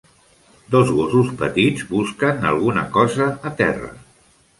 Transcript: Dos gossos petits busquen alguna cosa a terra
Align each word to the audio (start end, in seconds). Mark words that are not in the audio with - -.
Dos 0.75 0.87
gossos 0.99 1.29
petits 1.41 1.83
busquen 1.91 2.47
alguna 2.53 2.87
cosa 2.97 3.29
a 3.51 3.53
terra 3.61 3.93